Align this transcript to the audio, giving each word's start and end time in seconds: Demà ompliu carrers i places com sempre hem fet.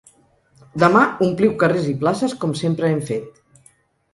Demà 0.83 1.03
ompliu 1.25 1.53
carrers 1.65 1.91
i 1.91 1.93
places 2.05 2.33
com 2.45 2.57
sempre 2.63 2.91
hem 2.93 3.05
fet. 3.11 3.41